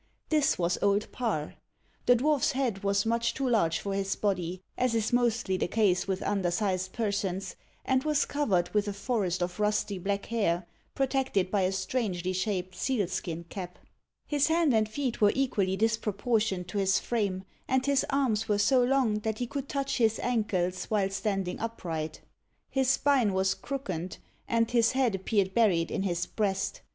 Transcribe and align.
This 0.29 0.57
was 0.57 0.79
Old 0.81 1.11
Parr. 1.11 1.53
The 2.07 2.15
dwarfs 2.15 2.53
head 2.53 2.83
was 2.83 3.05
much 3.05 3.35
too 3.35 3.47
large 3.47 3.77
for 3.77 3.93
his 3.93 4.15
body, 4.15 4.63
as 4.75 4.95
is 4.95 5.13
mostly 5.13 5.57
the 5.57 5.67
case 5.67 6.07
with 6.07 6.23
undersized 6.23 6.91
persons, 6.91 7.55
and 7.85 8.03
was 8.03 8.25
covered 8.25 8.69
with 8.73 8.87
a 8.87 8.93
forest 8.93 9.43
of 9.43 9.59
rusty 9.59 9.99
black 9.99 10.25
hair, 10.25 10.65
protected 10.95 11.51
by 11.51 11.61
a 11.61 11.71
strangely 11.71 12.33
shaped 12.33 12.73
seal 12.73 13.05
skin 13.07 13.43
cap. 13.43 13.77
His 14.25 14.47
hands 14.47 14.73
and 14.73 14.89
feet 14.89 15.21
were 15.21 15.33
equally 15.35 15.77
disproportioned 15.77 16.67
to 16.69 16.79
his 16.79 16.97
frame, 16.97 17.43
and 17.67 17.85
his 17.85 18.03
arms 18.09 18.49
were 18.49 18.57
so 18.57 18.83
long 18.83 19.19
that 19.19 19.37
he 19.37 19.45
could 19.45 19.69
touch 19.69 19.97
his 19.97 20.17
ankles 20.23 20.85
while 20.85 21.11
standing 21.11 21.59
upright. 21.59 22.21
His 22.71 22.89
spine 22.89 23.33
was 23.33 23.53
crookened, 23.53 24.17
and 24.47 24.71
his 24.71 24.93
head 24.93 25.13
appeared 25.13 25.53
buried 25.53 25.91
in 25.91 26.01
his 26.01 26.25
breast. 26.25 26.81